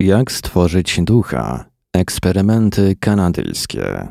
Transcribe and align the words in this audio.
Jak 0.00 0.32
stworzyć 0.32 1.00
ducha? 1.02 1.64
Eksperymenty 1.94 2.96
kanadyjskie. 3.00 4.08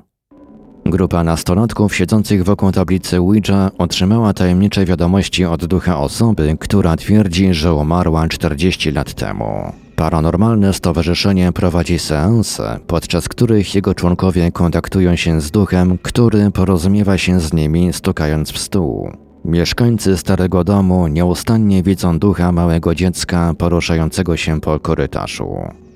Grupa 0.85 1.23
nastolatków 1.23 1.95
siedzących 1.95 2.43
wokół 2.43 2.71
tablicy 2.71 3.17
Ouija 3.17 3.71
otrzymała 3.77 4.33
tajemnicze 4.33 4.85
wiadomości 4.85 5.45
od 5.45 5.65
ducha 5.65 5.99
osoby, 5.99 6.57
która 6.59 6.95
twierdzi, 6.95 7.53
że 7.53 7.73
umarła 7.73 8.27
40 8.27 8.91
lat 8.91 9.13
temu. 9.13 9.73
Paranormalne 9.95 10.73
stowarzyszenie 10.73 11.51
prowadzi 11.51 11.99
seanse, 11.99 12.79
podczas 12.87 13.29
których 13.29 13.75
jego 13.75 13.95
członkowie 13.95 14.51
kontaktują 14.51 15.15
się 15.15 15.41
z 15.41 15.51
duchem, 15.51 15.97
który 16.01 16.51
porozumiewa 16.51 17.17
się 17.17 17.39
z 17.39 17.53
nimi 17.53 17.93
stukając 17.93 18.51
w 18.51 18.57
stół. 18.57 19.24
Mieszkańcy 19.45 20.17
starego 20.17 20.63
domu 20.63 21.07
nieustannie 21.07 21.83
widzą 21.83 22.19
ducha 22.19 22.51
małego 22.51 22.95
dziecka 22.95 23.53
poruszającego 23.57 24.37
się 24.37 24.61
po 24.61 24.79
korytarzu. 24.79 25.47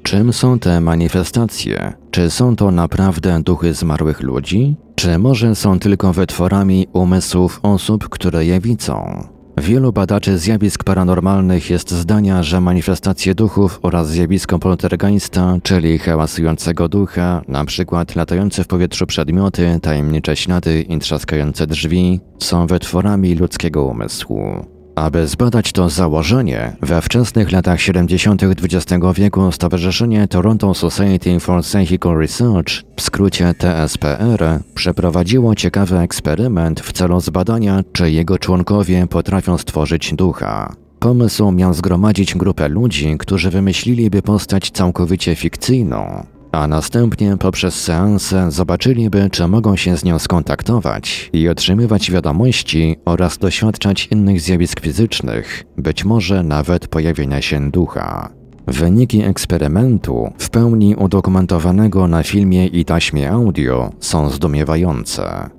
Czym 0.04 0.34
są 0.34 0.60
te 0.60 0.82
manifestacje? 0.82 1.94
Czy 2.12 2.30
są 2.30 2.56
to 2.56 2.72
naprawdę 2.72 3.44
duchy 3.44 3.74
zmarłych 3.74 4.22
ludzi? 4.22 4.76
Czy 4.96 5.18
może 5.18 5.56
są 5.56 5.80
tylko 5.80 6.14
wytworami 6.14 6.88
umysłów 6.94 7.60
osób, 7.64 8.10
które 8.10 8.46
je 8.46 8.60
widzą? 8.60 9.28
Wielu 9.60 9.94
badaczy 9.94 10.38
zjawisk 10.38 10.84
paranormalnych 10.84 11.70
jest 11.70 11.92
zdania, 11.92 12.44
że 12.44 12.62
manifestacje 12.62 13.36
duchów 13.36 13.80
oraz 13.82 14.10
zjawisko 14.10 14.60
poltergeista, 14.60 15.58
czyli 15.64 16.00
hałasującego 16.00 16.90
ducha, 16.90 17.42
np. 17.48 18.06
latające 18.16 18.64
w 18.64 18.68
powietrzu 18.68 19.08
przedmioty, 19.08 19.80
tajemnicze 19.82 20.36
ślady 20.36 20.82
i 20.82 21.00
trzaskające 21.00 21.68
drzwi, 21.68 22.20
są 22.40 22.68
wytworami 22.68 23.36
ludzkiego 23.36 23.84
umysłu. 23.84 24.79
Aby 25.00 25.28
zbadać 25.28 25.72
to 25.72 25.90
założenie, 25.90 26.76
we 26.82 27.02
wczesnych 27.02 27.52
latach 27.52 27.82
70. 27.82 28.44
XX 28.44 29.06
wieku 29.16 29.52
Stowarzyszenie 29.52 30.28
Toronto 30.28 30.74
Society 30.74 31.40
for 31.40 31.62
Psychical 31.62 32.18
Research, 32.18 32.70
w 32.96 33.02
skrócie 33.02 33.54
TSPR, 33.54 34.60
przeprowadziło 34.76 35.56
ciekawy 35.56 35.98
eksperyment 35.98 36.80
w 36.80 36.94
celu 36.94 37.20
zbadania, 37.20 37.84
czy 37.94 38.12
jego 38.12 38.38
członkowie 38.38 39.08
potrafią 39.08 39.58
stworzyć 39.58 40.14
ducha. 40.14 40.76
Pomysł 41.00 41.52
miał 41.52 41.74
zgromadzić 41.74 42.36
grupę 42.36 42.70
ludzi, 42.70 43.16
którzy 43.20 43.50
wymyśliliby 43.50 44.22
postać 44.22 44.72
całkowicie 44.72 45.36
fikcyjną, 45.36 46.26
a 46.52 46.68
następnie 46.68 47.38
poprzez 47.38 47.76
seanse 47.76 48.52
zobaczyliby, 48.52 49.30
czy 49.32 49.48
mogą 49.48 49.76
się 49.76 49.98
z 49.98 50.04
nią 50.04 50.20
skontaktować 50.20 51.30
i 51.34 51.50
otrzymywać 51.50 52.12
wiadomości 52.12 52.98
oraz 53.06 53.38
doświadczać 53.38 54.08
innych 54.12 54.42
zjawisk 54.42 54.80
fizycznych, 54.80 55.64
być 55.78 56.06
może 56.06 56.44
nawet 56.44 56.88
pojawienia 56.88 57.42
się 57.42 57.72
ducha. 57.72 58.30
Wyniki 58.68 59.22
eksperymentu, 59.22 60.34
w 60.38 60.50
pełni 60.50 60.96
udokumentowanego 60.96 62.08
na 62.08 62.24
filmie 62.24 62.68
i 62.68 62.86
taśmie 62.86 63.32
audio, 63.32 63.92
są 64.00 64.30
zdumiewające. 64.30 65.50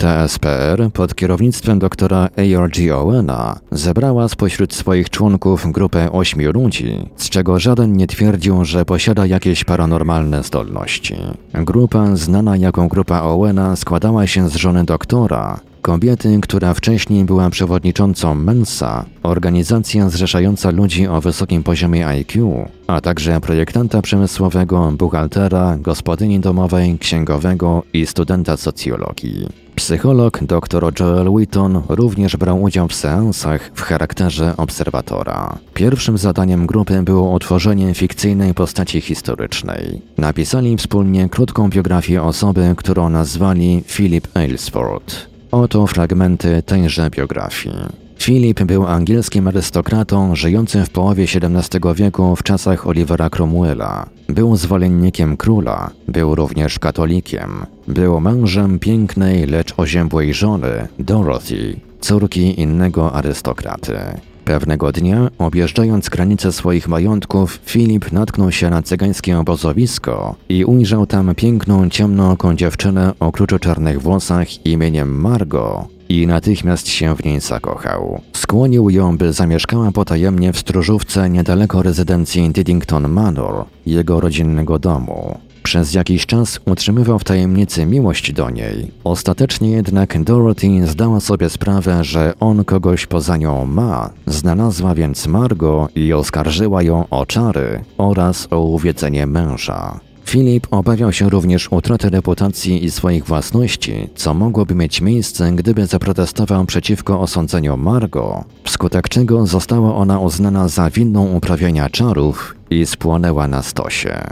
TSPR 0.00 0.90
pod 0.92 1.14
kierownictwem 1.14 1.78
doktora 1.78 2.28
A.R.G. 2.36 2.96
Owena 2.96 3.60
zebrała 3.70 4.28
spośród 4.28 4.74
swoich 4.74 5.10
członków 5.10 5.72
grupę 5.72 6.12
ośmiu 6.12 6.52
ludzi, 6.52 7.08
z 7.16 7.28
czego 7.28 7.58
żaden 7.58 7.96
nie 7.96 8.06
twierdził, 8.06 8.64
że 8.64 8.84
posiada 8.84 9.26
jakieś 9.26 9.64
paranormalne 9.64 10.42
zdolności. 10.42 11.16
Grupa 11.54 12.16
znana 12.16 12.56
jako 12.56 12.86
grupa 12.88 13.22
Owena 13.22 13.76
składała 13.76 14.26
się 14.26 14.48
z 14.48 14.54
żony 14.54 14.84
doktora, 14.84 15.60
kobiety, 15.82 16.38
która 16.42 16.74
wcześniej 16.74 17.24
była 17.24 17.50
przewodniczącą 17.50 18.34
Mensa, 18.34 19.04
organizacja 19.22 20.10
zrzeszająca 20.10 20.70
ludzi 20.70 21.08
o 21.08 21.20
wysokim 21.20 21.62
poziomie 21.62 22.06
IQ, 22.06 22.66
a 22.86 23.00
także 23.00 23.40
projektanta 23.40 24.02
przemysłowego, 24.02 24.92
buchaltera, 24.98 25.76
gospodyni 25.80 26.40
domowej, 26.40 26.98
księgowego 26.98 27.82
i 27.92 28.06
studenta 28.06 28.56
socjologii. 28.56 29.48
Psycholog 29.80 30.38
dr 30.42 30.92
Joel 31.00 31.30
Wheaton 31.30 31.82
również 31.88 32.36
brał 32.36 32.62
udział 32.62 32.88
w 32.88 32.94
seansach 32.94 33.70
w 33.74 33.82
charakterze 33.82 34.54
obserwatora. 34.56 35.58
Pierwszym 35.74 36.18
zadaniem 36.18 36.66
grupy 36.66 37.02
było 37.02 37.32
utworzenie 37.32 37.94
fikcyjnej 37.94 38.54
postaci 38.54 39.00
historycznej. 39.00 40.02
Napisali 40.18 40.76
wspólnie 40.76 41.28
krótką 41.28 41.70
biografię 41.70 42.22
osoby, 42.22 42.74
którą 42.76 43.08
nazwali 43.08 43.84
Philip 43.86 44.28
Aylesford. 44.36 45.26
Oto 45.50 45.86
fragmenty 45.86 46.62
tejże 46.66 47.10
biografii. 47.10 47.74
Filip 48.20 48.62
był 48.62 48.86
angielskim 48.86 49.48
arystokratą 49.48 50.36
żyjącym 50.36 50.84
w 50.84 50.90
połowie 50.90 51.24
XVII 51.24 51.80
wieku 51.94 52.36
w 52.36 52.42
czasach 52.42 52.86
Olivera 52.86 53.30
Cromwella. 53.30 54.06
Był 54.28 54.56
zwolennikiem 54.56 55.36
króla, 55.36 55.90
był 56.08 56.34
również 56.34 56.78
katolikiem. 56.78 57.66
Był 57.88 58.20
mężem 58.20 58.78
pięknej, 58.78 59.46
lecz 59.46 59.74
oziębłej 59.76 60.34
żony, 60.34 60.88
Dorothy, 60.98 61.80
córki 62.00 62.60
innego 62.60 63.12
arystokraty. 63.12 63.96
Pewnego 64.44 64.92
dnia, 64.92 65.30
objeżdżając 65.38 66.08
granice 66.08 66.52
swoich 66.52 66.88
majątków, 66.88 67.60
Filip 67.64 68.12
natknął 68.12 68.52
się 68.52 68.70
na 68.70 68.82
cygańskie 68.82 69.38
obozowisko 69.38 70.34
i 70.48 70.64
ujrzał 70.64 71.06
tam 71.06 71.34
piękną, 71.34 71.88
ciemnooką 71.88 72.56
dziewczynę 72.56 73.12
o 73.20 73.32
kruczo-czarnych 73.32 74.02
włosach 74.02 74.66
imieniem 74.66 75.20
Margo 75.20 75.99
i 76.10 76.26
natychmiast 76.26 76.88
się 76.88 77.16
w 77.16 77.24
niej 77.24 77.40
zakochał. 77.40 78.20
Skłonił 78.32 78.90
ją, 78.90 79.18
by 79.18 79.32
zamieszkała 79.32 79.92
potajemnie 79.92 80.52
w 80.52 80.58
stróżówce 80.58 81.30
niedaleko 81.30 81.82
rezydencji 81.82 82.50
Diddington 82.50 83.08
Manor, 83.08 83.64
jego 83.86 84.20
rodzinnego 84.20 84.78
domu. 84.78 85.38
Przez 85.62 85.94
jakiś 85.94 86.26
czas 86.26 86.60
utrzymywał 86.66 87.18
w 87.18 87.24
tajemnicy 87.24 87.86
miłość 87.86 88.32
do 88.32 88.50
niej. 88.50 88.90
Ostatecznie 89.04 89.70
jednak 89.70 90.22
Dorothy 90.22 90.86
zdała 90.86 91.20
sobie 91.20 91.50
sprawę, 91.50 92.04
że 92.04 92.32
on 92.40 92.64
kogoś 92.64 93.06
poza 93.06 93.36
nią 93.36 93.66
ma, 93.66 94.10
znalazła 94.26 94.94
więc 94.94 95.26
Margo 95.26 95.88
i 95.94 96.12
oskarżyła 96.12 96.82
ją 96.82 97.08
o 97.10 97.26
czary 97.26 97.84
oraz 97.98 98.48
o 98.50 98.60
uwiedzenie 98.60 99.26
męża. 99.26 100.00
Filip 100.24 100.66
obawiał 100.70 101.12
się 101.12 101.30
również 101.30 101.72
utraty 101.72 102.10
reputacji 102.10 102.84
i 102.84 102.90
swoich 102.90 103.24
własności, 103.24 104.08
co 104.14 104.34
mogłoby 104.34 104.74
mieć 104.74 105.00
miejsce, 105.00 105.52
gdyby 105.52 105.86
zaprotestował 105.86 106.64
przeciwko 106.64 107.20
osądzeniu 107.20 107.76
Margo, 107.76 108.44
wskutek 108.64 109.08
czego 109.08 109.46
została 109.46 109.94
ona 109.94 110.20
uznana 110.20 110.68
za 110.68 110.90
winną 110.90 111.26
uprawiania 111.32 111.88
czarów 111.88 112.54
i 112.70 112.86
spłonęła 112.86 113.48
na 113.48 113.62
stosie. 113.62 114.24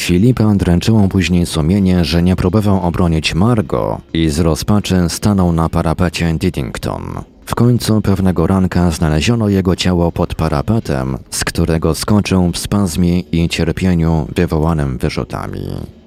Filipa 0.00 0.54
dręczyło 0.54 1.08
później 1.08 1.46
sumienie, 1.46 2.04
że 2.04 2.22
nie 2.22 2.36
próbował 2.36 2.82
obronić 2.82 3.34
Margo 3.34 4.00
i 4.14 4.30
z 4.30 4.40
rozpaczy 4.40 4.96
stanął 5.08 5.52
na 5.52 5.68
parapecie 5.68 6.34
Diddington. 6.34 7.02
W 7.46 7.54
końcu 7.54 8.00
pewnego 8.00 8.46
ranka 8.46 8.90
znaleziono 8.90 9.48
jego 9.48 9.76
ciało 9.76 10.12
pod 10.12 10.34
parapetem, 10.34 11.18
z 11.30 11.44
którego 11.44 11.94
skoczył 11.94 12.50
w 12.52 12.58
spazmie 12.58 13.20
i 13.20 13.48
cierpieniu 13.48 14.26
wywołanym 14.36 14.98
wyrzutami. 14.98 15.60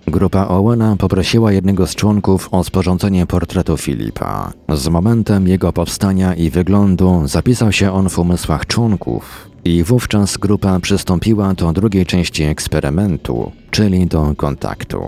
Grupa 0.07 0.47
Owena 0.47 0.95
poprosiła 0.95 1.51
jednego 1.51 1.87
z 1.87 1.95
członków 1.95 2.49
o 2.51 2.63
sporządzenie 2.63 3.25
portretu 3.25 3.77
Filipa. 3.77 4.53
Z 4.73 4.87
momentem 4.87 5.47
jego 5.47 5.73
powstania 5.73 6.35
i 6.35 6.49
wyglądu 6.49 7.21
zapisał 7.25 7.71
się 7.71 7.91
on 7.91 8.09
w 8.09 8.19
umysłach 8.19 8.65
członków 8.65 9.49
i 9.65 9.83
wówczas 9.83 10.37
grupa 10.37 10.79
przystąpiła 10.79 11.53
do 11.53 11.73
drugiej 11.73 12.05
części 12.05 12.43
eksperymentu, 12.43 13.51
czyli 13.71 14.07
do 14.07 14.33
kontaktu. 14.37 15.01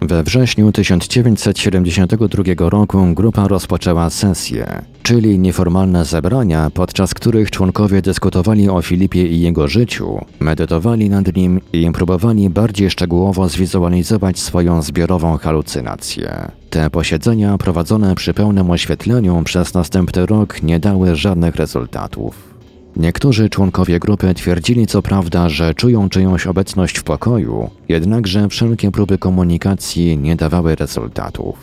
We 0.00 0.22
wrześniu 0.22 0.72
1972 0.72 2.68
roku 2.70 3.06
grupa 3.14 3.48
rozpoczęła 3.48 4.10
sesję, 4.10 4.82
czyli 5.02 5.38
nieformalne 5.38 6.04
zebrania, 6.04 6.70
podczas 6.74 7.14
których 7.14 7.50
członkowie 7.50 8.02
dyskutowali 8.02 8.68
o 8.68 8.82
Filipie 8.82 9.26
i 9.26 9.40
jego 9.40 9.68
życiu, 9.68 10.24
medytowali 10.40 11.10
nad 11.10 11.36
nim 11.36 11.60
i 11.72 11.92
próbowali 11.92 12.50
bardziej 12.50 12.90
szczegółowo 12.90 13.48
zwizualizować 13.48 14.38
swoją 14.38 14.82
zbiorową 14.82 15.38
halucynację. 15.38 16.50
Te 16.70 16.90
posiedzenia 16.90 17.58
prowadzone 17.58 18.14
przy 18.14 18.34
pełnym 18.34 18.70
oświetleniu 18.70 19.42
przez 19.44 19.74
następny 19.74 20.26
rok 20.26 20.62
nie 20.62 20.80
dały 20.80 21.16
żadnych 21.16 21.56
rezultatów. 21.56 22.47
Niektórzy 22.98 23.48
członkowie 23.48 23.98
grupy 23.98 24.34
twierdzili 24.34 24.86
co 24.86 25.02
prawda, 25.02 25.48
że 25.48 25.74
czują 25.74 26.08
czyjąś 26.08 26.46
obecność 26.46 26.98
w 26.98 27.02
pokoju, 27.02 27.70
jednakże 27.88 28.48
wszelkie 28.48 28.90
próby 28.90 29.18
komunikacji 29.18 30.18
nie 30.18 30.36
dawały 30.36 30.74
rezultatów. 30.74 31.56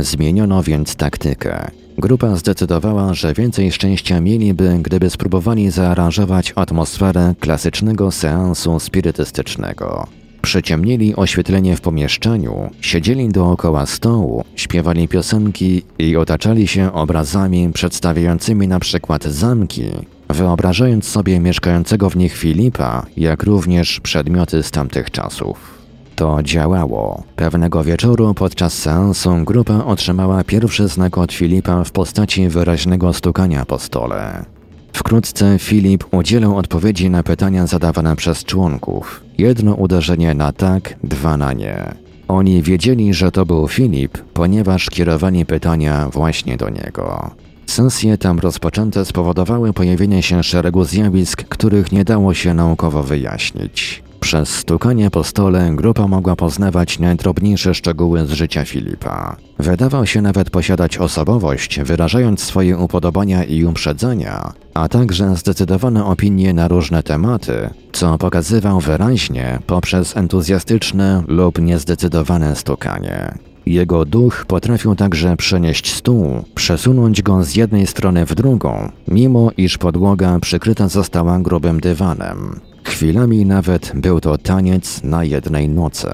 Zmieniono 0.00 0.62
więc 0.62 0.96
taktykę. 0.96 1.70
Grupa 1.98 2.36
zdecydowała, 2.36 3.14
że 3.14 3.34
więcej 3.34 3.72
szczęścia 3.72 4.20
mieliby, 4.20 4.78
gdyby 4.82 5.10
spróbowali 5.10 5.70
zaaranżować 5.70 6.52
atmosferę 6.56 7.34
klasycznego 7.40 8.10
seansu 8.10 8.80
spirytystycznego. 8.80 10.06
Przyciemnili 10.42 11.16
oświetlenie 11.16 11.76
w 11.76 11.80
pomieszczeniu, 11.80 12.70
siedzieli 12.80 13.28
dookoła 13.28 13.86
stołu, 13.86 14.44
śpiewali 14.56 15.08
piosenki 15.08 15.82
i 15.98 16.16
otaczali 16.16 16.68
się 16.68 16.92
obrazami 16.92 17.72
przedstawiającymi 17.72 18.68
na 18.68 18.80
przykład 18.80 19.24
zamki, 19.24 19.90
wyobrażając 20.28 21.08
sobie 21.08 21.40
mieszkającego 21.40 22.10
w 22.10 22.16
nich 22.16 22.36
Filipa, 22.36 23.06
jak 23.16 23.42
również 23.42 24.00
przedmioty 24.00 24.62
z 24.62 24.70
tamtych 24.70 25.10
czasów. 25.10 25.76
To 26.16 26.42
działało. 26.42 27.22
Pewnego 27.36 27.84
wieczoru 27.84 28.34
podczas 28.34 28.72
seansu 28.72 29.36
grupa 29.44 29.84
otrzymała 29.84 30.44
pierwszy 30.44 30.88
znak 30.88 31.18
od 31.18 31.32
Filipa 31.32 31.84
w 31.84 31.92
postaci 31.92 32.48
wyraźnego 32.48 33.12
stukania 33.12 33.64
po 33.64 33.78
stole. 33.78 34.44
Wkrótce 34.92 35.58
Filip 35.58 36.04
udzielał 36.14 36.56
odpowiedzi 36.56 37.10
na 37.10 37.22
pytania 37.22 37.66
zadawane 37.66 38.16
przez 38.16 38.44
członków. 38.44 39.20
Jedno 39.38 39.74
uderzenie 39.74 40.34
na 40.34 40.52
tak, 40.52 40.94
dwa 41.04 41.36
na 41.36 41.52
nie. 41.52 41.94
Oni 42.28 42.62
wiedzieli, 42.62 43.14
że 43.14 43.32
to 43.32 43.46
był 43.46 43.68
Filip, 43.68 44.18
ponieważ 44.18 44.86
kierowali 44.90 45.46
pytania 45.46 46.08
właśnie 46.08 46.56
do 46.56 46.68
niego. 46.70 47.30
Sesje 47.66 48.18
tam 48.18 48.38
rozpoczęte 48.38 49.04
spowodowały 49.04 49.72
pojawienie 49.72 50.22
się 50.22 50.42
szeregu 50.42 50.84
zjawisk, 50.84 51.44
których 51.44 51.92
nie 51.92 52.04
dało 52.04 52.34
się 52.34 52.54
naukowo 52.54 53.02
wyjaśnić. 53.02 54.02
Przez 54.20 54.48
stukanie 54.48 55.10
po 55.10 55.24
stole 55.24 55.70
grupa 55.74 56.06
mogła 56.08 56.36
poznawać 56.36 56.98
najdrobniejsze 56.98 57.74
szczegóły 57.74 58.26
z 58.26 58.30
życia 58.30 58.64
Filipa. 58.64 59.36
Wydawał 59.58 60.06
się 60.06 60.22
nawet 60.22 60.50
posiadać 60.50 60.98
osobowość, 60.98 61.80
wyrażając 61.80 62.40
swoje 62.40 62.78
upodobania 62.78 63.44
i 63.44 63.64
uprzedzenia, 63.64 64.52
a 64.74 64.88
także 64.88 65.36
zdecydowane 65.36 66.04
opinie 66.04 66.54
na 66.54 66.68
różne 66.68 67.02
tematy, 67.02 67.70
co 67.92 68.18
pokazywał 68.18 68.80
wyraźnie 68.80 69.58
poprzez 69.66 70.16
entuzjastyczne 70.16 71.22
lub 71.28 71.58
niezdecydowane 71.58 72.56
stukanie. 72.56 73.34
Jego 73.66 74.04
duch 74.04 74.44
potrafił 74.48 74.94
także 74.94 75.36
przenieść 75.36 75.94
stół, 75.94 76.44
przesunąć 76.54 77.22
go 77.22 77.44
z 77.44 77.56
jednej 77.56 77.86
strony 77.86 78.26
w 78.26 78.34
drugą, 78.34 78.92
mimo 79.08 79.50
iż 79.56 79.78
podłoga 79.78 80.38
przykryta 80.40 80.88
została 80.88 81.38
grubym 81.38 81.80
dywanem. 81.80 82.60
Chwilami 82.84 83.46
nawet 83.46 83.92
był 83.94 84.20
to 84.20 84.38
taniec 84.38 85.02
na 85.02 85.24
jednej 85.24 85.68
nocy. 85.68 86.08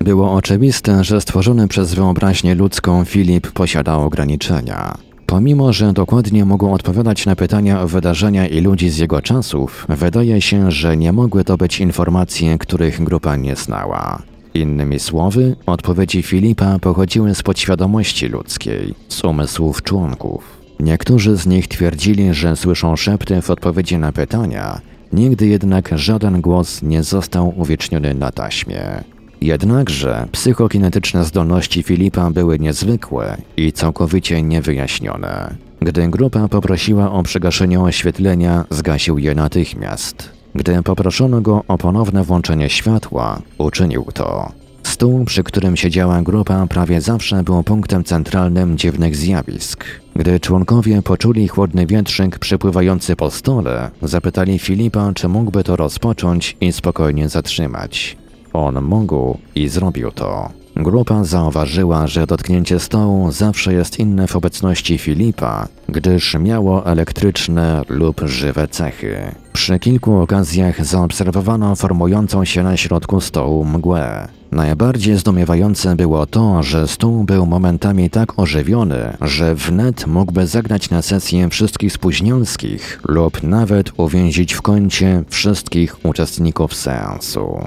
Było 0.00 0.32
oczywiste, 0.32 1.04
że 1.04 1.20
stworzony 1.20 1.68
przez 1.68 1.94
wyobraźnię 1.94 2.54
ludzką 2.54 3.04
Filip 3.04 3.50
posiadał 3.52 4.04
ograniczenia. 4.04 4.98
Pomimo, 5.26 5.72
że 5.72 5.92
dokładnie 5.92 6.44
mogą 6.44 6.74
odpowiadać 6.74 7.26
na 7.26 7.36
pytania 7.36 7.82
o 7.82 7.88
wydarzenia 7.88 8.46
i 8.46 8.60
ludzi 8.60 8.90
z 8.90 8.98
jego 8.98 9.22
czasów, 9.22 9.86
wydaje 9.88 10.40
się, 10.40 10.70
że 10.70 10.96
nie 10.96 11.12
mogły 11.12 11.44
to 11.44 11.56
być 11.56 11.80
informacje, 11.80 12.58
których 12.58 13.04
grupa 13.04 13.36
nie 13.36 13.56
znała. 13.56 14.22
Innymi 14.58 14.98
słowy, 14.98 15.56
odpowiedzi 15.66 16.22
Filipa 16.22 16.78
pochodziły 16.78 17.34
z 17.34 17.42
podświadomości 17.42 18.28
ludzkiej, 18.28 18.94
z 19.08 19.24
umysłów 19.24 19.82
członków. 19.82 20.58
Niektórzy 20.80 21.36
z 21.36 21.46
nich 21.46 21.68
twierdzili, 21.68 22.34
że 22.34 22.56
słyszą 22.56 22.96
szepty 22.96 23.42
w 23.42 23.50
odpowiedzi 23.50 23.98
na 23.98 24.12
pytania, 24.12 24.80
nigdy 25.12 25.46
jednak 25.46 25.90
żaden 25.94 26.40
głos 26.40 26.82
nie 26.82 27.02
został 27.02 27.60
uwieczniony 27.60 28.14
na 28.14 28.32
taśmie. 28.32 29.04
Jednakże 29.40 30.28
psychokinetyczne 30.32 31.24
zdolności 31.24 31.82
Filipa 31.82 32.30
były 32.30 32.58
niezwykłe 32.58 33.36
i 33.56 33.72
całkowicie 33.72 34.42
niewyjaśnione. 34.42 35.54
Gdy 35.80 36.08
grupa 36.08 36.48
poprosiła 36.48 37.12
o 37.12 37.22
przygaszenie 37.22 37.80
oświetlenia, 37.80 38.64
zgasił 38.70 39.18
je 39.18 39.34
natychmiast. 39.34 40.37
Gdy 40.54 40.82
poproszono 40.82 41.40
go 41.40 41.64
o 41.68 41.78
ponowne 41.78 42.24
włączenie 42.24 42.68
światła, 42.70 43.42
uczynił 43.58 44.06
to. 44.14 44.52
Stół, 44.82 45.24
przy 45.24 45.42
którym 45.44 45.76
siedziała 45.76 46.22
grupa, 46.22 46.66
prawie 46.66 47.00
zawsze 47.00 47.42
był 47.42 47.62
punktem 47.62 48.04
centralnym 48.04 48.78
dziwnych 48.78 49.16
zjawisk. 49.16 49.84
Gdy 50.16 50.40
członkowie 50.40 51.02
poczuli 51.02 51.48
chłodny 51.48 51.86
wietrzyk 51.86 52.38
przypływający 52.38 53.16
po 53.16 53.30
stole, 53.30 53.90
zapytali 54.02 54.58
Filipa, 54.58 55.12
czy 55.14 55.28
mógłby 55.28 55.64
to 55.64 55.76
rozpocząć 55.76 56.56
i 56.60 56.72
spokojnie 56.72 57.28
zatrzymać. 57.28 58.16
On 58.52 58.82
mógł 58.82 59.38
i 59.54 59.68
zrobił 59.68 60.10
to. 60.10 60.48
Grupa 60.76 61.24
zauważyła, 61.24 62.06
że 62.06 62.26
dotknięcie 62.26 62.80
stołu 62.80 63.32
zawsze 63.32 63.72
jest 63.72 63.98
inne 63.98 64.26
w 64.26 64.36
obecności 64.36 64.98
Filipa, 64.98 65.68
gdyż 65.88 66.34
miało 66.34 66.86
elektryczne 66.86 67.82
lub 67.88 68.20
żywe 68.24 68.68
cechy. 68.68 69.34
Przy 69.68 69.78
kilku 69.78 70.16
okazjach 70.16 70.84
zaobserwowano 70.84 71.76
formującą 71.76 72.44
się 72.44 72.62
na 72.62 72.76
środku 72.76 73.20
stołu 73.20 73.64
mgłę. 73.64 74.28
Najbardziej 74.52 75.16
zdumiewające 75.16 75.96
było 75.96 76.26
to, 76.26 76.62
że 76.62 76.88
stół 76.88 77.24
był 77.24 77.46
momentami 77.46 78.10
tak 78.10 78.38
ożywiony, 78.38 79.16
że 79.20 79.54
wnet 79.54 80.06
mógłby 80.06 80.46
zagrać 80.46 80.90
na 80.90 81.02
sesję 81.02 81.48
wszystkich 81.48 81.92
spóźnialskich 81.92 83.00
lub 83.08 83.42
nawet 83.42 83.92
uwięzić 83.96 84.54
w 84.54 84.62
kącie 84.62 85.24
wszystkich 85.28 86.04
uczestników 86.04 86.74
seansu. 86.74 87.58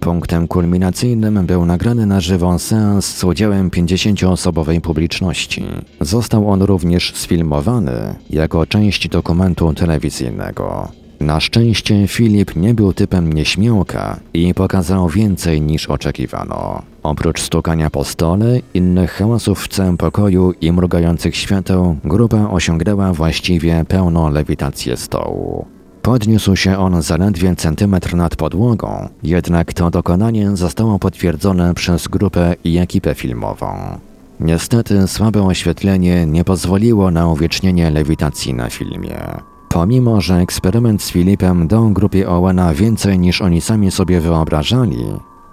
Punktem 0.00 0.48
kulminacyjnym 0.48 1.46
był 1.46 1.66
nagrany 1.66 2.06
na 2.06 2.20
żywo 2.20 2.58
seans 2.58 3.06
z 3.06 3.24
udziałem 3.24 3.70
50-osobowej 3.70 4.80
publiczności. 4.80 5.64
Został 6.00 6.50
on 6.50 6.62
również 6.62 7.12
sfilmowany 7.14 8.14
jako 8.30 8.66
część 8.66 9.08
dokumentu 9.08 9.74
telewizyjnego. 9.74 10.99
Na 11.20 11.40
szczęście 11.40 12.08
Filip 12.08 12.56
nie 12.56 12.74
był 12.74 12.92
typem 12.92 13.32
nieśmiałka 13.32 14.20
i 14.34 14.54
pokazał 14.54 15.08
więcej 15.08 15.60
niż 15.60 15.86
oczekiwano. 15.86 16.82
Oprócz 17.02 17.40
stukania 17.42 17.90
po 17.90 18.04
stole, 18.04 18.60
innych 18.74 19.12
hałasów 19.12 19.62
w 19.62 19.68
całym 19.68 19.96
pokoju 19.96 20.52
i 20.60 20.72
mrugających 20.72 21.36
świateł, 21.36 21.96
grupa 22.04 22.50
osiągnęła 22.50 23.12
właściwie 23.12 23.84
pełną 23.88 24.30
lewitację 24.30 24.96
stołu. 24.96 25.66
Podniósł 26.02 26.56
się 26.56 26.78
on 26.78 27.02
zaledwie 27.02 27.56
centymetr 27.56 28.14
nad 28.14 28.36
podłogą, 28.36 29.08
jednak 29.22 29.72
to 29.72 29.90
dokonanie 29.90 30.56
zostało 30.56 30.98
potwierdzone 30.98 31.74
przez 31.74 32.08
grupę 32.08 32.54
i 32.64 32.78
ekipę 32.78 33.14
filmową. 33.14 33.98
Niestety 34.40 35.08
słabe 35.08 35.42
oświetlenie 35.42 36.26
nie 36.26 36.44
pozwoliło 36.44 37.10
na 37.10 37.28
uwiecznienie 37.28 37.90
lewitacji 37.90 38.54
na 38.54 38.70
filmie. 38.70 39.49
Pomimo, 39.72 40.20
że 40.20 40.36
eksperyment 40.36 41.02
z 41.02 41.10
Filipem 41.10 41.68
dał 41.68 41.90
grupie 41.90 42.28
Owena 42.28 42.74
więcej 42.74 43.18
niż 43.18 43.42
oni 43.42 43.60
sami 43.60 43.90
sobie 43.90 44.20
wyobrażali, 44.20 45.04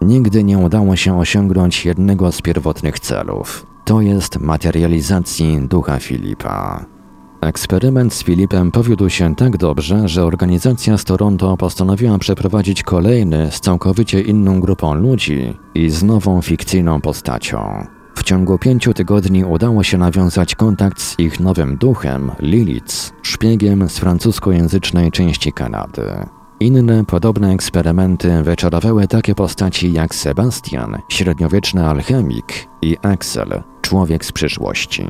nigdy 0.02 0.44
nie 0.44 0.58
udało 0.58 0.96
się 0.96 1.20
osiągnąć 1.20 1.86
jednego 1.86 2.32
z 2.32 2.42
pierwotnych 2.42 3.00
celów, 3.00 3.66
to 3.86 4.02
jest 4.02 4.40
materializacji 4.40 5.60
ducha 5.68 6.00
Filipa. 6.00 6.86
Eksperyment 7.42 8.14
z 8.14 8.24
Filipem 8.24 8.72
powiódł 8.72 9.10
się 9.10 9.36
tak 9.36 9.58
dobrze, 9.58 10.08
że 10.08 10.26
organizacja 10.26 10.98
z 10.98 11.04
Toronto 11.04 11.58
postanowiła 11.58 12.18
przeprowadzić 12.18 12.84
kolejny 12.84 13.52
z 13.52 13.60
całkowicie 13.60 14.22
inną 14.22 14.60
grupą 14.60 14.94
ludzi 14.94 15.54
i 15.76 15.90
z 15.90 16.04
nową 16.04 16.42
fikcyjną 16.42 17.02
postacią. 17.02 17.88
Ciągu 18.28 18.58
pięciu 18.58 18.94
tygodni 18.94 19.44
udało 19.44 19.84
się 19.84 19.98
nawiązać 19.98 20.56
kontakt 20.56 21.02
z 21.02 21.20
ich 21.20 21.40
nowym 21.40 21.78
duchem, 21.78 22.32
Lilith, 22.40 23.14
szpiegiem 23.22 23.90
z 23.90 24.00
francuskojęzycznej 24.00 25.12
części 25.12 25.54
Kanady. 25.54 26.26
Inne 26.60 27.06
podobne 27.06 27.52
eksperymenty 27.54 28.44
wyczarowały 28.44 29.08
takie 29.08 29.36
postaci 29.36 29.94
jak 29.94 30.16
Sebastian, 30.16 30.98
średniowieczny 31.10 31.86
alchemik 31.86 32.68
i 32.82 32.98
Axel, 33.02 33.64
człowiek 33.82 34.26
z 34.26 34.32
przyszłości. 34.32 35.08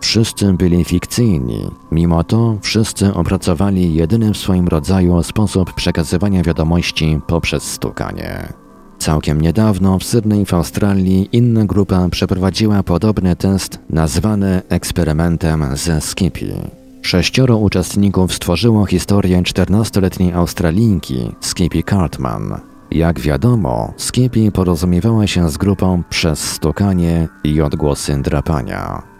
Wszyscy 0.00 0.52
byli 0.52 0.84
fikcyjni, 0.84 1.70
mimo 1.92 2.24
to 2.24 2.58
wszyscy 2.62 3.14
opracowali 3.14 3.94
jedyny 3.94 4.32
w 4.32 4.38
swoim 4.38 4.68
rodzaju 4.68 5.22
sposób 5.22 5.72
przekazywania 5.72 6.42
wiadomości 6.42 7.20
poprzez 7.26 7.62
stukanie. 7.62 8.65
Całkiem 9.06 9.40
niedawno 9.40 9.98
w 9.98 10.04
Sydney 10.04 10.44
w 10.44 10.54
Australii 10.54 11.28
inna 11.32 11.64
grupa 11.64 12.08
przeprowadziła 12.08 12.82
podobny 12.82 13.36
test 13.36 13.78
nazwany 13.90 14.62
eksperymentem 14.68 15.76
ze 15.76 16.00
Skippy. 16.00 16.54
Sześcioro 17.02 17.56
uczestników 17.56 18.34
stworzyło 18.34 18.86
historię 18.86 19.42
14-letniej 19.42 20.32
Australijki 20.32 21.32
Skippy 21.40 21.82
Cartman. 21.82 22.60
Jak 22.90 23.20
wiadomo, 23.20 23.92
Skippy 23.96 24.52
porozumiewała 24.52 25.26
się 25.26 25.50
z 25.50 25.56
grupą 25.56 26.02
przez 26.10 26.38
stukanie 26.38 27.28
i 27.44 27.60
odgłosy 27.60 28.22
drapania. 28.22 29.15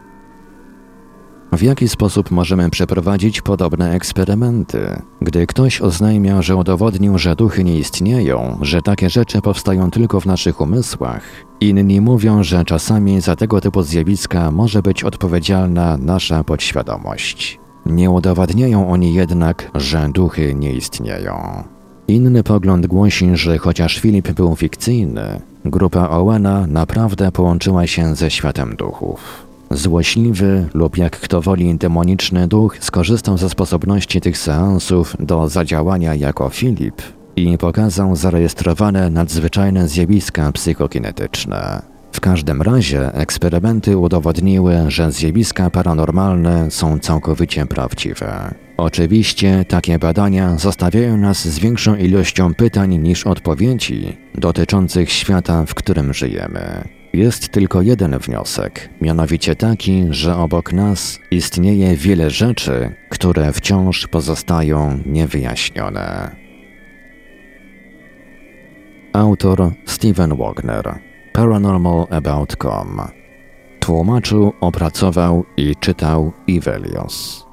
W 1.57 1.63
jaki 1.63 1.89
sposób 1.89 2.31
możemy 2.31 2.71
przeprowadzić 2.71 3.41
podobne 3.41 3.95
eksperymenty? 3.95 5.03
Gdy 5.21 5.47
ktoś 5.47 5.81
oznajmia, 5.81 6.43
że 6.43 6.57
udowodnił, 6.57 7.19
że 7.19 7.37
duchy 7.37 7.65
nie 7.65 7.79
istnieją, 7.79 8.59
że 8.61 8.83
takie 8.83 9.11
rzeczy 9.11 9.43
powstają 9.43 9.91
tylko 9.91 10.21
w 10.21 10.27
naszych 10.27 10.61
umysłach, 10.61 11.23
inni 11.61 12.01
mówią, 12.01 12.43
że 12.43 12.65
czasami 12.65 13.21
za 13.21 13.37
tego 13.37 13.61
typu 13.61 13.83
zjawiska 13.83 14.51
może 14.51 14.83
być 14.83 15.05
odpowiedzialna 15.05 15.97
nasza 15.97 16.45
podświadomość. 16.45 17.61
Nie 17.87 18.11
udowadniają 18.11 18.91
oni 18.91 19.15
jednak, 19.15 19.71
że 19.75 20.09
duchy 20.15 20.55
nie 20.55 20.73
istnieją. 20.73 21.65
Inny 22.09 22.43
pogląd 22.43 22.87
głosi, 22.87 23.31
że 23.37 23.59
chociaż 23.59 23.99
Filip 23.99 24.33
był 24.33 24.57
fikcyjny, 24.57 25.41
grupa 25.65 26.09
Owena 26.09 26.67
naprawdę 26.67 27.33
połączyła 27.33 27.87
się 27.87 28.15
ze 28.15 28.31
światem 28.31 28.77
duchów. 28.77 29.46
Złośliwy 29.71 30.69
lub 30.75 30.97
jak 30.97 31.21
kto 31.21 31.41
woli 31.41 31.75
demoniczny 31.75 32.49
duch 32.49 32.77
skorzystał 32.81 33.39
ze 33.39 33.51
sposobności 33.51 34.21
tych 34.21 34.39
seansów 34.39 35.17
do 35.21 35.49
zadziałania 35.49 36.15
jako 36.15 36.49
Filip 36.49 37.03
i 37.37 37.59
pokazał 37.59 38.17
zarejestrowane 38.17 39.11
nadzwyczajne 39.11 39.89
zjawiska 39.89 40.53
psychokinetyczne. 40.53 41.83
W 42.13 42.21
każdym 42.21 42.63
razie 42.63 43.15
eksperymenty 43.15 43.99
udowodniły, 43.99 44.75
że 44.89 45.13
zjawiska 45.13 45.71
paranormalne 45.71 46.71
są 46.71 46.99
całkowicie 46.99 47.67
prawdziwe. 47.67 48.55
Oczywiście 48.77 49.65
takie 49.69 49.99
badania 49.99 50.59
zostawiają 50.59 51.17
nas 51.17 51.49
z 51.49 51.59
większą 51.59 51.97
ilością 51.97 52.55
pytań 52.55 52.99
niż 52.99 53.27
odpowiedzi 53.27 54.17
dotyczących 54.35 55.13
świata, 55.13 55.65
w 55.67 55.75
którym 55.75 56.15
żyjemy. 56.15 56.89
Jest 57.17 57.49
tylko 57.49 57.83
jeden 57.83 58.19
wniosek, 58.19 58.89
mianowicie 59.01 59.57
taki, 59.57 60.07
że 60.11 60.37
obok 60.37 60.73
nas 60.73 61.21
istnieje 61.31 61.97
wiele 61.97 62.31
rzeczy, 62.31 62.95
które 63.09 63.53
wciąż 63.53 64.07
pozostają 64.07 64.99
niewyjaśnione. 65.07 66.37
Autor 69.13 69.71
Steven 69.85 70.37
Wagner 70.37 70.99
paranormalabout.com 71.33 73.01
Tłumaczył, 73.81 74.53
opracował 74.61 75.45
i 75.57 75.77
czytał 75.77 76.33
Ivelios. 76.47 77.47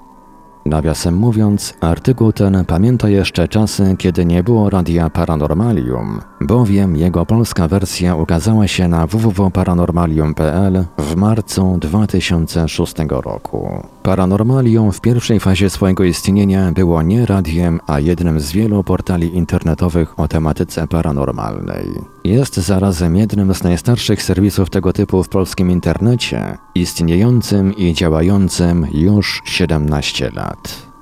Nawiasem 0.66 1.16
mówiąc, 1.16 1.74
artykuł 1.82 2.32
ten 2.32 2.66
pamięta 2.66 3.10
jeszcze 3.10 3.48
czasy, 3.48 3.96
kiedy 3.98 4.26
nie 4.26 4.44
było 4.44 4.70
radia 4.70 5.10
Paranormalium, 5.10 6.22
bowiem 6.48 6.96
jego 6.96 7.26
polska 7.26 7.68
wersja 7.68 8.16
ukazała 8.16 8.68
się 8.68 8.88
na 8.88 9.08
www.paranormalium.pl 9.08 10.86
w 10.98 11.16
marcu 11.16 11.78
2006 11.82 12.94
roku. 13.10 13.84
Paranormalium 14.04 14.92
w 14.92 15.02
pierwszej 15.02 15.40
fazie 15.40 15.70
swojego 15.70 16.04
istnienia 16.04 16.72
było 16.72 17.02
nie 17.02 17.26
radiem, 17.26 17.80
a 17.88 18.00
jednym 18.00 18.40
z 18.40 18.52
wielu 18.52 18.84
portali 18.84 19.36
internetowych 19.36 20.20
o 20.20 20.28
tematyce 20.28 20.88
paranormalnej. 20.88 21.86
Jest 22.24 22.58
zarazem 22.58 23.16
jednym 23.16 23.54
z 23.54 23.64
najstarszych 23.64 24.24
serwisów 24.24 24.70
tego 24.70 24.94
typu 24.94 25.24
w 25.24 25.30
polskim 25.30 25.72
internecie, 25.72 26.58
istniejącym 26.76 27.76
i 27.76 27.94
działającym 27.94 28.88
już 28.94 29.42
17 29.46 30.32
lat. 30.36 30.93